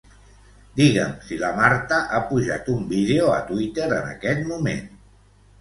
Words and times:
Digue'm 0.79 1.11
si 1.27 1.37
la 1.43 1.51
Marta 1.59 1.99
ha 2.15 2.21
pujat 2.31 2.71
un 2.79 2.81
vídeo 2.95 3.29
a 3.35 3.39
Twitter 3.53 3.87
en 3.99 4.09
aquest 4.15 4.43
moment. 4.55 4.85